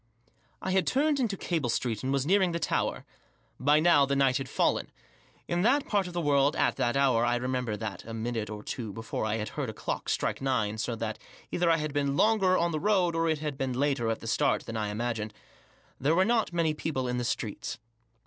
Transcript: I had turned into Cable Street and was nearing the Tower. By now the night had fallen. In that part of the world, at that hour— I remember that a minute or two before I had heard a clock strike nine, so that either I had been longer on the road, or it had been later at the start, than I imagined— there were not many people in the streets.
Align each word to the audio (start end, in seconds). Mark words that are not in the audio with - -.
I 0.63 0.71
had 0.71 0.87
turned 0.87 1.19
into 1.19 1.37
Cable 1.37 1.69
Street 1.69 2.01
and 2.01 2.11
was 2.11 2.25
nearing 2.25 2.53
the 2.53 2.59
Tower. 2.59 3.05
By 3.59 3.79
now 3.79 4.03
the 4.07 4.15
night 4.15 4.37
had 4.37 4.49
fallen. 4.49 4.91
In 5.47 5.61
that 5.61 5.87
part 5.87 6.07
of 6.07 6.13
the 6.13 6.21
world, 6.21 6.55
at 6.55 6.75
that 6.77 6.97
hour— 6.97 7.23
I 7.23 7.35
remember 7.35 7.77
that 7.77 8.03
a 8.05 8.11
minute 8.11 8.49
or 8.49 8.63
two 8.63 8.91
before 8.91 9.25
I 9.25 9.35
had 9.35 9.49
heard 9.49 9.69
a 9.69 9.73
clock 9.75 10.09
strike 10.09 10.41
nine, 10.41 10.79
so 10.79 10.95
that 10.95 11.19
either 11.51 11.69
I 11.69 11.77
had 11.77 11.93
been 11.93 12.17
longer 12.17 12.57
on 12.57 12.71
the 12.71 12.79
road, 12.79 13.15
or 13.15 13.29
it 13.29 13.37
had 13.37 13.59
been 13.59 13.73
later 13.73 14.09
at 14.09 14.21
the 14.21 14.25
start, 14.27 14.65
than 14.65 14.75
I 14.75 14.89
imagined— 14.89 15.35
there 16.01 16.15
were 16.15 16.25
not 16.25 16.51
many 16.51 16.73
people 16.73 17.07
in 17.07 17.19
the 17.19 17.23
streets. 17.23 17.77